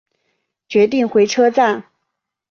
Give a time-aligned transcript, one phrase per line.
[0.67, 1.83] 决定回车站